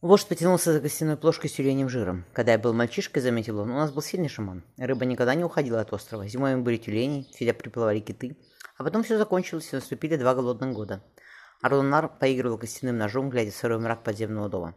[0.00, 2.24] Вождь потянулся за гостиной плошкой с тюленем жиром.
[2.32, 4.64] Когда я был мальчишкой, заметил он, у нас был сильный шаман.
[4.78, 6.26] Рыба никогда не уходила от острова.
[6.26, 8.34] Зимой мы были тюлени, сюда приплывали киты.
[8.78, 11.04] А потом все закончилось, и наступили два голодных года.
[11.60, 14.74] Арлунар поигрывал костяным ножом, глядя в сырой мрак подземного дома.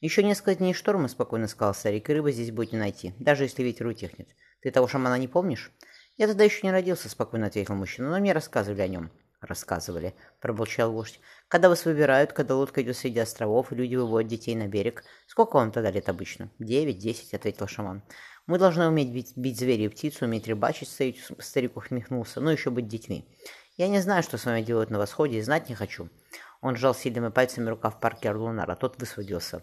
[0.00, 3.62] «Еще несколько дней шторма»,— спокойно сказал старик,— «и рыбы здесь будет не найти, даже если
[3.62, 4.28] ветер утихнет.
[4.60, 5.70] Ты того шамана не помнишь?»
[6.16, 9.12] «Я тогда еще не родился»,— спокойно ответил мужчина,— «но мне рассказывали о нем».
[9.46, 11.20] «Рассказывали»,— пробурчал вождь.
[11.48, 15.04] «Когда вас выбирают, когда лодка идет среди островов, и люди выводят детей на берег.
[15.26, 18.02] Сколько вам тогда лет обычно?» «Девять, десять»,— ответил шаман.
[18.46, 20.88] «Мы должны уметь бить, бить зверя и птицу, уметь рыбачить»,—
[21.40, 23.28] старик ухмехнулся, «но еще быть детьми.
[23.76, 26.08] Я не знаю, что с вами делают на восходе, и знать не хочу».
[26.62, 29.62] Он сжал сильными пальцами рукав парке Арлунара, тот высвободился.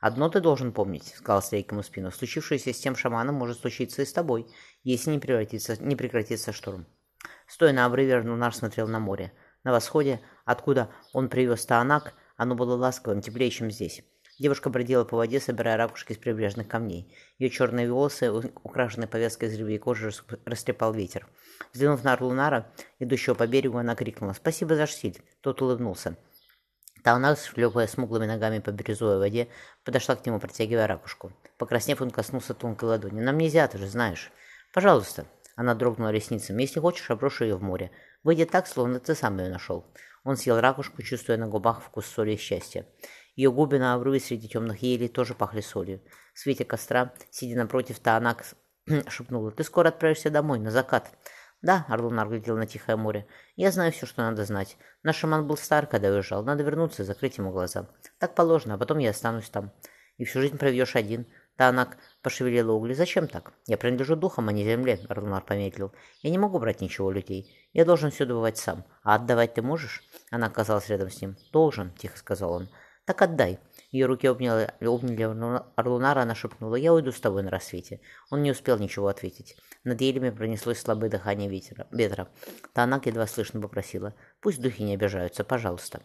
[0.00, 2.10] «Одно ты должен помнить»,— сказал старик ему спину.
[2.10, 4.46] «Случившееся с тем шаманом может случиться и с тобой,
[4.82, 6.84] если не, превратится, не прекратится шторм».
[7.54, 9.30] Стоя на обрыве, Рнунар смотрел на море.
[9.62, 14.02] На восходе, откуда он привез Таанак, оно было ласковым, теплее, чем здесь.
[14.40, 17.16] Девушка бродила по воде, собирая ракушки из прибрежных камней.
[17.38, 20.10] Ее черные волосы, украшенные повязкой из рыбьей кожи,
[20.44, 21.28] растрепал ветер.
[21.72, 26.16] Взглянув на Орлунара, идущего по берегу, она крикнула «Спасибо за штиль!» Тот улыбнулся.
[27.04, 29.46] Таунак, шлепая смуглыми ногами по бирюзовой воде,
[29.84, 31.32] подошла к нему, протягивая ракушку.
[31.56, 33.20] Покраснев, он коснулся тонкой ладони.
[33.20, 34.32] «Нам нельзя, ты же знаешь».
[34.72, 35.26] «Пожалуйста».
[35.56, 36.62] Она дрогнула ресницами.
[36.62, 37.90] «Если хочешь, оброшу ее в море.
[38.22, 39.84] Выйдет так, словно ты сам ее нашел».
[40.24, 42.86] Он съел ракушку, чувствуя на губах вкус соли и счастья.
[43.36, 46.00] Ее губы на обрыве среди темных елей тоже пахли солью.
[46.34, 48.44] В свете костра, сидя напротив, Таанак
[49.08, 49.50] шепнула.
[49.50, 51.10] «Ты скоро отправишься домой, на закат».
[51.60, 53.26] «Да»,— Орлунар глядел на Тихое море.
[53.56, 54.76] «Я знаю все, что надо знать.
[55.02, 56.44] Наш шаман был стар, когда уезжал.
[56.44, 57.88] Надо вернуться и закрыть ему глаза.
[58.18, 59.72] Так положено, а потом я останусь там.
[60.16, 61.26] И всю жизнь проведешь один.
[61.56, 62.94] Танак пошевелила угли.
[62.94, 63.52] «Зачем так?
[63.66, 65.92] Я принадлежу духам, а не земле»,— Арлунар помедлил.
[66.22, 67.56] «Я не могу брать ничего у людей.
[67.72, 68.84] Я должен все добывать сам.
[69.04, 71.36] А отдавать ты можешь?» Она оказалась рядом с ним.
[71.52, 72.68] «Должен»,— тихо сказал он.
[73.04, 73.60] «Так отдай».
[73.92, 76.74] Ее руки обняли, обняли Арлунара, она шепнула.
[76.74, 78.00] «Я уйду с тобой на рассвете».
[78.30, 79.56] Он не успел ничего ответить.
[79.84, 81.86] Над елями пронеслось слабое дыхание ветра.
[81.92, 82.28] ветра.
[82.72, 84.14] Танак едва слышно попросила.
[84.40, 86.00] «Пусть духи не обижаются, пожалуйста».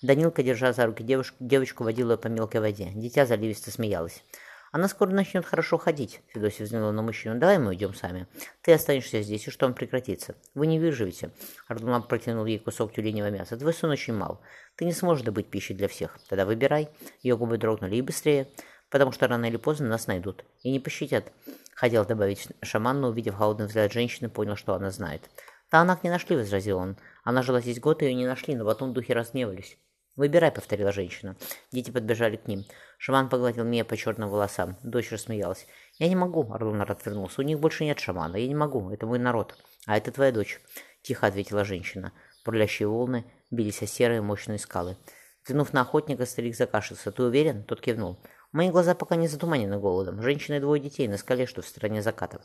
[0.00, 2.92] Данилка, держа за руки девушку, девочку, водила по мелкой воде.
[2.94, 4.22] Дитя заливисто смеялось.
[4.70, 7.38] Она скоро начнет хорошо ходить, Федосия взглянула на мужчину.
[7.38, 8.26] Давай мы уйдем сами.
[8.62, 10.34] Ты останешься здесь, и он прекратится.
[10.54, 11.30] Вы не выживете.
[11.68, 13.56] Ардунам протянул ей кусок тюленевого мяса.
[13.56, 14.40] Твой сон очень мал.
[14.76, 16.18] Ты не сможешь добыть пищи для всех.
[16.28, 16.90] Тогда выбирай.
[17.22, 18.48] Ее губы дрогнули и быстрее,
[18.90, 20.44] потому что рано или поздно нас найдут.
[20.62, 21.32] И не пощадят.
[21.74, 25.22] Хотел добавить шаман, но, увидев холодный взгляд женщины, понял, что она знает.
[25.70, 26.96] «Таанак не нашли»,— возразил он.
[27.24, 29.78] «Она жила здесь год, и ее не нашли, но потом духи разгневались».
[30.18, 31.36] «Выбирай»,— повторила женщина.
[31.70, 32.64] Дети подбежали к ним.
[32.98, 34.76] Шаман погладил Мия по черным волосам.
[34.82, 35.68] Дочь рассмеялась.
[36.00, 37.40] «Я не могу»,— Орлунар отвернулся.
[37.40, 38.34] «У них больше нет шамана.
[38.34, 38.90] Я не могу.
[38.90, 39.54] Это мой народ.
[39.86, 40.60] А это твоя дочь»,—
[41.02, 42.12] тихо ответила женщина.
[42.44, 44.96] Бурлящие волны бились о серые мощные скалы.
[45.44, 47.12] Взглянув на охотника, старик закашлялся.
[47.12, 48.18] «Ты уверен?» Тот кивнул.
[48.50, 50.20] Мои глаза пока не затуманены голодом.
[50.20, 52.42] Женщина и двое детей на скале, что в стороне закатов.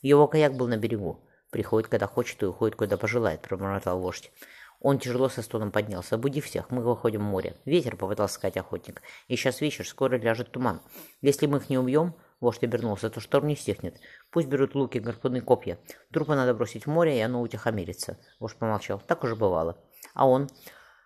[0.00, 1.24] Его каяк был на берегу.
[1.50, 4.32] Приходит, когда хочет, и уходит, куда пожелает, пробормотал вождь.
[4.82, 6.18] Он тяжело со стоном поднялся.
[6.18, 7.54] «Буди всех, мы выходим в море».
[7.64, 9.00] «Ветер»,— попытался сказать охотник.
[9.28, 10.82] «И сейчас вечер, скоро ляжет туман.
[11.20, 14.00] Если мы их не убьем...» Вождь обернулся, то шторм не стихнет.
[14.32, 15.78] Пусть берут луки, гарпуны, копья.
[16.12, 18.18] Трупы надо бросить в море, и оно утихомирится.
[18.40, 18.98] Вождь помолчал.
[18.98, 19.78] Так уже бывало.
[20.12, 20.48] А он...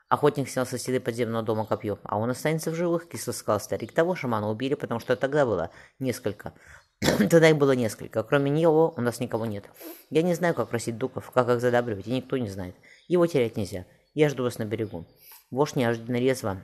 [0.09, 1.99] Охотник снял со стены подземного дома копье.
[2.05, 3.93] А он останется в живых, кисло сказал старик.
[3.93, 6.55] Того шамана убили, потому что тогда было несколько.
[7.01, 8.23] Тогда их было несколько.
[8.23, 9.65] Кроме него у нас никого нет.
[10.11, 12.75] Я не знаю, как просить духов, как их задабривать, и никто не знает.
[13.09, 13.87] Его терять нельзя.
[14.15, 15.07] Я жду вас на берегу.
[15.51, 16.63] Вождь неожиданно резво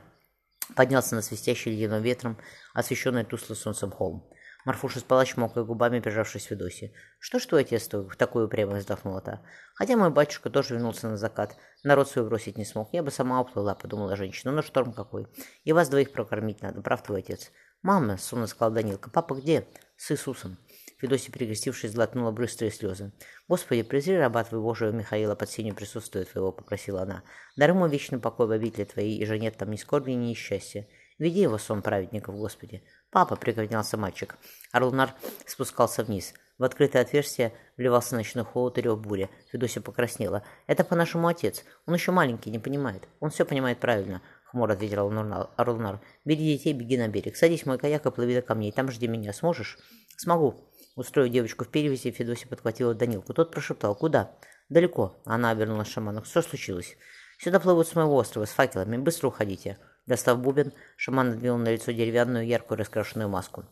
[0.75, 2.37] поднялся на свистящий ледяным ветром,
[2.73, 4.29] освещенный туслым солнцем холм.
[4.65, 6.93] Марфуша спала, чмокая губами, прижавшись в Федосе.
[7.19, 9.41] «Что ж твой отец в такую упрямую вздохнула та?
[9.75, 11.57] Хотя мой батюшка тоже вернулся на закат.
[11.83, 12.93] Народ свой бросить не смог.
[12.93, 14.53] Я бы сама уплыла»,— подумала женщина.
[14.53, 15.27] «Но шторм какой.
[15.65, 17.51] И вас двоих прокормить надо, прав твой отец».
[17.81, 20.57] «Мама»,— сонно сказал Данилка,— «папа где?» «С Иисусом».
[21.03, 23.11] Федосия, пригостившись, глотнула быстрые слезы.
[23.49, 27.23] «Господи, презри раба твоего Божию Михаила под синюю присутствие твоего»,— попросила она.
[27.57, 30.87] «Даруй ему вечный покой в обители твоей, и же нет там ни скорби, ни несчастья.
[31.19, 32.83] Веди его сон праведников, Господи».
[33.11, 34.37] «Папа»,— пригонялся мальчик.
[34.71, 35.13] Орлунар
[35.45, 36.33] спускался вниз.
[36.57, 39.29] В открытое отверстие вливался ночной холод и рев бури.
[39.51, 40.43] Федосия покраснела.
[40.67, 41.65] «Это по-нашему отец.
[41.85, 43.09] Он еще маленький, не понимает.
[43.19, 44.21] Он все понимает правильно»,—
[44.53, 45.11] хмуро ответил
[45.57, 45.99] Орлунар.
[46.23, 47.35] «Бери детей, беги на берег.
[47.35, 48.71] Садись в мой каяк и плыви до камней.
[48.71, 49.33] Там жди меня.
[49.33, 49.79] Сможешь?»
[50.15, 50.55] «Смогу»,
[50.95, 53.33] Устроив девочку в перевязи, Федосия подхватила Данилку.
[53.33, 53.95] Тот прошептал.
[53.95, 54.31] «Куда?»
[54.69, 55.19] «Далеко».
[55.25, 56.23] Она обернулась шаману.
[56.23, 56.95] «Что случилось?»
[57.39, 58.97] «Сюда плывут с моего острова, с факелами.
[58.97, 59.79] Быстро уходите».
[60.05, 63.65] Достав бубен, шаман надвинул на лицо деревянную, яркую, раскрашенную маску.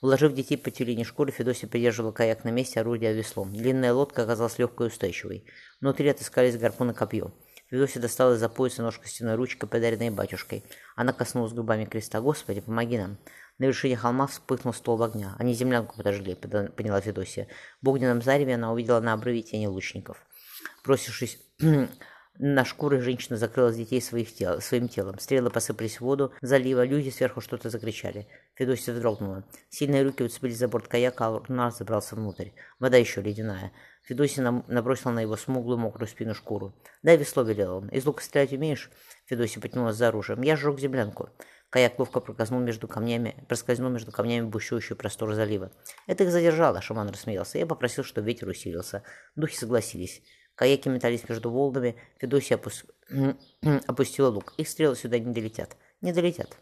[0.00, 3.52] Уложив детей по тюлени шкуры, Федосия придерживала каяк на месте, орудия веслом.
[3.52, 5.44] Длинная лодка оказалась легкой и устойчивой.
[5.80, 7.32] Внутри отыскались гарпун и копье.
[7.70, 10.64] Федосия достала из-за пояса нож костяной ручкой, подаренной батюшкой.
[10.94, 12.20] Она коснулась губами креста.
[12.20, 13.18] «Господи, помоги нам!»
[13.58, 15.34] На вершине холма вспыхнул столб огня.
[15.38, 17.48] Они землянку подожгли, поняла Федосия.
[17.80, 20.18] В огненном зареве она увидела на обрыве тени лучников.
[20.84, 21.40] Бросившись
[22.38, 25.18] на шкуры женщина закрыла детей своих тел, своим телом.
[25.18, 28.28] Стрелы посыпались в воду залива, люди сверху что-то закричали.
[28.54, 29.44] Федосия вздрогнула.
[29.70, 32.50] Сильные руки уцепились за борт каяка, а Рунар забрался внутрь.
[32.78, 33.72] Вода еще ледяная.
[34.06, 36.72] Федосия набросила на его смуглую мокрую спину шкуру.
[37.02, 37.88] «Дай весло»,— велел он.
[37.88, 38.88] «Из лука стрелять умеешь?»
[39.24, 40.42] Федосия потянулась за оружием.
[40.42, 41.28] «Я сжег землянку».
[41.70, 45.72] Каяк ловко проскользнул между камнями, проскользнул между камнями бушующий простор залива.
[46.06, 47.58] Это их задержало, шаман рассмеялся.
[47.58, 49.02] Я попросил, чтобы ветер усилился.
[49.34, 50.22] Духи согласились.
[50.54, 51.96] Каяки метались между волнами.
[52.18, 52.84] Федосия опус...
[53.88, 54.54] опустила лук.
[54.56, 55.76] Их стрелы сюда не долетят.
[56.00, 56.56] Не долетят.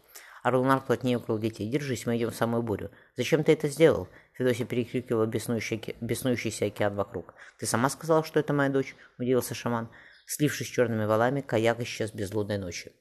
[0.45, 1.67] Орлнар плотнее укрыл детей.
[1.67, 2.91] «Держись, мы идем в самую бурю».
[3.17, 7.33] «Зачем ты это сделал?» Федосия перекрикивала беснующий, беснующийся океан вокруг.
[7.57, 9.89] «Ты сама сказала, что это моя дочь?»– удивился шаман.
[10.27, 12.91] Слившись с черными валами, каяк исчез без лунной ночи.